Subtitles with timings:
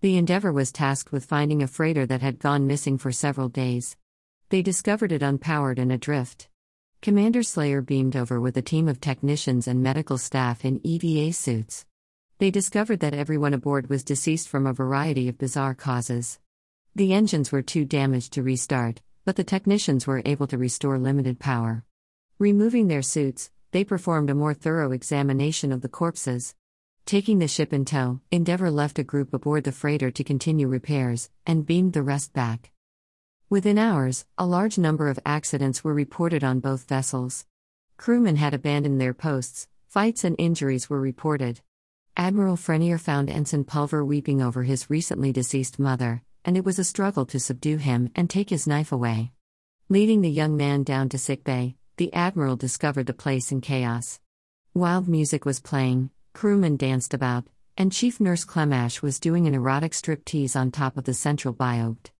[0.00, 3.96] The Endeavour was tasked with finding a freighter that had gone missing for several days.
[4.48, 6.48] They discovered it unpowered and adrift.
[7.02, 11.84] Commander Slayer beamed over with a team of technicians and medical staff in EVA suits.
[12.38, 16.38] They discovered that everyone aboard was deceased from a variety of bizarre causes.
[16.94, 21.40] The engines were too damaged to restart, but the technicians were able to restore limited
[21.40, 21.84] power.
[22.38, 26.54] Removing their suits, they performed a more thorough examination of the corpses.
[27.08, 31.30] Taking the ship in tow, Endeavour left a group aboard the freighter to continue repairs,
[31.46, 32.70] and beamed the rest back.
[33.48, 37.46] Within hours, a large number of accidents were reported on both vessels.
[37.96, 41.62] Crewmen had abandoned their posts, fights and injuries were reported.
[42.14, 46.84] Admiral Frenier found Ensign Pulver weeping over his recently deceased mother, and it was a
[46.84, 49.32] struggle to subdue him and take his knife away.
[49.88, 54.20] Leading the young man down to sickbay, the Admiral discovered the place in chaos.
[54.74, 57.44] Wild music was playing, crewmen danced about,
[57.76, 62.10] and Chief Nurse Clemash was doing an erotic striptease on top of the central biobed.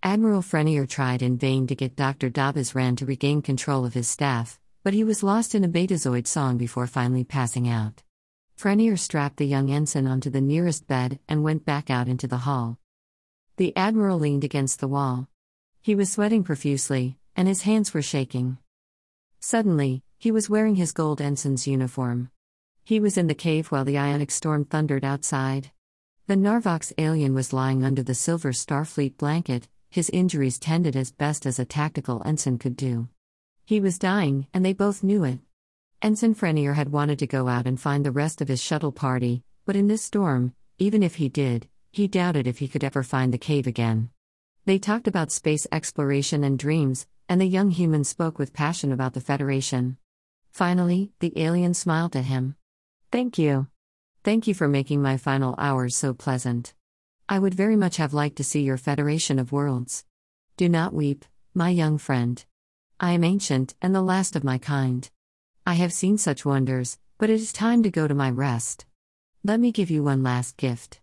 [0.00, 2.30] Admiral Frenier tried in vain to get Dr.
[2.30, 6.56] Dabizran to regain control of his staff, but he was lost in a betazoid song
[6.56, 8.04] before finally passing out.
[8.56, 12.46] Frenier strapped the young ensign onto the nearest bed and went back out into the
[12.46, 12.78] hall.
[13.56, 15.26] The Admiral leaned against the wall.
[15.82, 18.56] He was sweating profusely, and his hands were shaking.
[19.40, 22.30] Suddenly, he was wearing his gold ensign's uniform.
[22.86, 25.70] He was in the cave while the ionic storm thundered outside.
[26.26, 31.46] The Narvox alien was lying under the silver Starfleet blanket, his injuries tended as best
[31.46, 33.08] as a tactical ensign could do.
[33.64, 35.38] He was dying, and they both knew it.
[36.02, 39.42] Ensign Frenier had wanted to go out and find the rest of his shuttle party,
[39.64, 43.32] but in this storm, even if he did, he doubted if he could ever find
[43.32, 44.10] the cave again.
[44.66, 49.14] They talked about space exploration and dreams, and the young human spoke with passion about
[49.14, 49.96] the Federation.
[50.50, 52.56] Finally, the alien smiled at him.
[53.14, 53.68] Thank you.
[54.24, 56.74] Thank you for making my final hours so pleasant.
[57.28, 60.04] I would very much have liked to see your Federation of Worlds.
[60.56, 62.44] Do not weep, my young friend.
[62.98, 65.08] I am ancient and the last of my kind.
[65.64, 68.84] I have seen such wonders, but it is time to go to my rest.
[69.44, 70.98] Let me give you one last gift.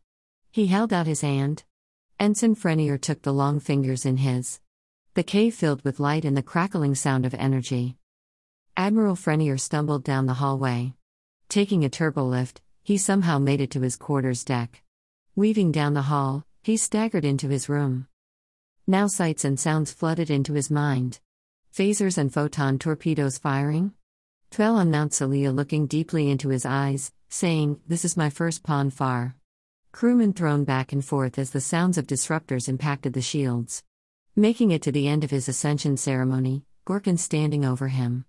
[0.52, 1.64] He held out his hand.
[2.20, 4.60] Ensign Frenier took the long fingers in his.
[5.14, 7.96] The cave filled with light and the crackling sound of energy.
[8.76, 10.94] Admiral Frenier stumbled down the hallway.
[11.52, 14.84] Taking a turbo lift, he somehow made it to his quarters deck.
[15.36, 18.08] Weaving down the hall, he staggered into his room.
[18.88, 21.20] Now sights and sounds flooded into his mind.
[21.76, 23.92] Phasers and photon torpedoes firing?
[24.50, 28.90] Twel on Mount Seleya looking deeply into his eyes, saying, This is my first Pon
[28.90, 29.36] farr.
[29.92, 33.84] Crewmen thrown back and forth as the sounds of disruptors impacted the shields.
[34.38, 38.24] Making it to the end of his ascension ceremony, Gorkon standing over him.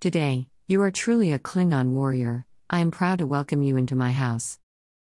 [0.00, 4.12] Today, you are truly a Klingon warrior, I am proud to welcome you into my
[4.12, 4.58] house.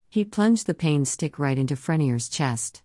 [0.09, 2.83] He plunged the pain stick right into Frenier's chest.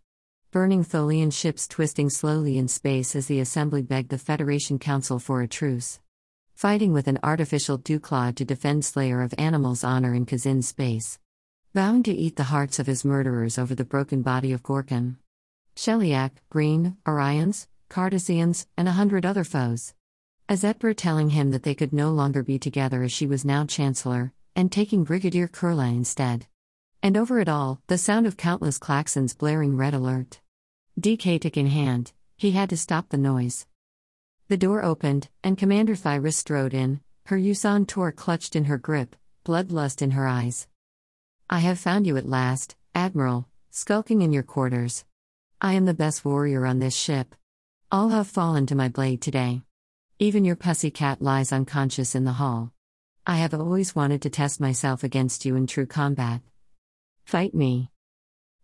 [0.53, 5.43] Burning Tholian ships twisting slowly in space as the assembly begged the Federation Council for
[5.43, 5.99] a truce.
[6.55, 11.19] Fighting with an artificial Duclaw to defend Slayer of Animals' honor in Kzin space.
[11.75, 15.17] Vowing to eat the hearts of his murderers over the broken body of Gorkon.
[15.75, 19.95] Sheliak, Breen, Orions, Cardassians, and a hundred other foes.
[20.49, 24.33] Azetbur telling him that they could no longer be together as she was now Chancellor,
[24.56, 26.47] and taking Brigadier Kerla instead.
[27.03, 30.41] And over it all, the sound of countless klaxons blaring red alert.
[30.99, 33.67] d'k tahg in hand, he had to stop the noise.
[34.49, 39.15] The door opened, and Commander Thyrus strode in, her Yusan Tor clutched in her grip,
[39.44, 40.67] bloodlust in her eyes.
[41.50, 45.05] I have found you at last, Admiral, skulking in your quarters.
[45.61, 47.34] I am the best warrior on this ship.
[47.93, 49.62] All have fallen to my blade today.
[50.19, 52.73] Even your pussy cat lies unconscious in the hall.
[53.28, 56.42] I have always wanted to test myself against you in true combat.
[57.25, 57.91] Fight me.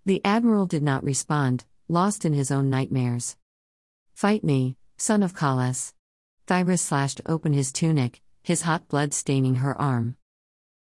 [0.05, 3.37] The Admiral did not respond, lost in his own nightmares.
[4.15, 5.95] Fight me, son of Kalas.
[6.47, 10.17] Thyrus slashed open his tunic, his hot blood staining her arm.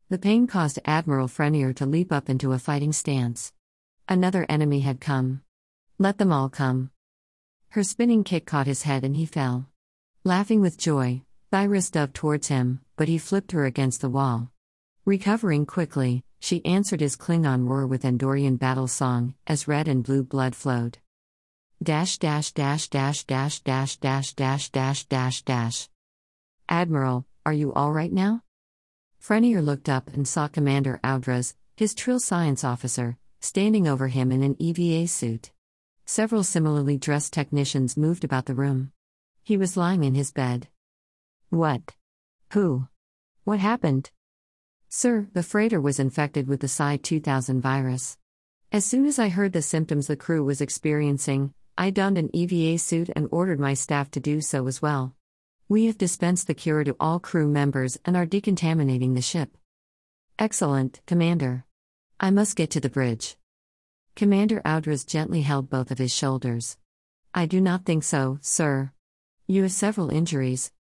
[0.08, 3.52] The pain caused Admiral Frenier to leap up into a fighting stance.
[4.08, 5.42] Another enemy had come.
[5.98, 6.92] Let them all come.
[7.70, 9.68] Her spinning kick caught his head and he fell.
[10.24, 11.20] Laughing with joy,
[11.50, 14.50] Thyrus dove towards him, but he flipped her against the wall.
[15.04, 20.22] Recovering quickly, she answered his Klingon roar with Andorian battle song, as red and blue
[20.22, 20.98] blood flowed.
[21.82, 25.88] Dash dash dash dash dash dash dash dash dash dash dash.
[26.68, 28.42] Admiral, are you all right now?
[29.20, 34.42] Frenier looked up and saw Commander Audras, his Trill science officer, standing over him in
[34.42, 35.50] an EVA suit.
[36.06, 38.92] Several similarly dressed technicians moved about the room.
[39.42, 40.68] He was lying in his bed.
[41.50, 41.94] What?
[42.52, 42.86] Who?
[43.44, 44.10] What happened?
[44.88, 48.16] Sir, the freighter was infected with the Psi 2000 virus.
[48.72, 52.78] As soon as I heard the symptoms the crew was experiencing, I donned an EVA
[52.78, 55.14] suit and ordered my staff to do so as well.
[55.68, 59.56] We have dispensed the cure to all crew members and are decontaminating the ship.
[60.38, 61.64] Excellent, Commander.
[62.20, 63.36] I must get to the bridge.
[64.14, 66.78] Commander Audras gently held both of his shoulders.
[67.34, 68.92] I do not think so, sir.
[69.46, 70.72] You have several injuries.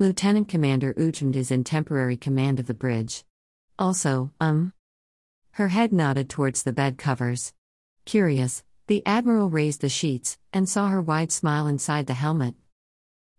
[0.00, 3.24] Lieutenant Commander Ujmund is in temporary command of the bridge.
[3.80, 4.72] Also, um.
[5.54, 7.52] Her head nodded towards the bed covers.
[8.04, 12.54] Curious, the Admiral raised the sheets and saw her wide smile inside the helmet.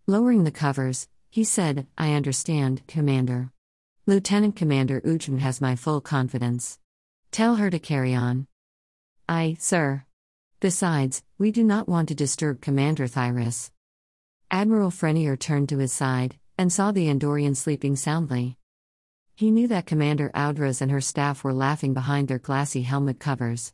[0.05, 3.53] Lowering the covers, he said, I understand, Commander.
[4.05, 6.77] Lieutenant Commander Ujmund has my full confidence.
[7.31, 8.47] Tell her to carry on.
[9.29, 10.03] Aye, sir.
[10.59, 13.71] Besides, we do not want to disturb Commander Thyrus.
[14.51, 18.57] Admiral Frenier turned to his side and saw the Andorian sleeping soundly.
[19.33, 23.71] He knew that Commander Audras and her staff were laughing behind their glassy helmet covers.